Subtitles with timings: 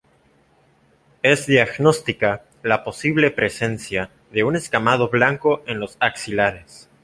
[1.21, 6.89] Es diagnóstica la posible presencia de un escamado blanco en los axilares.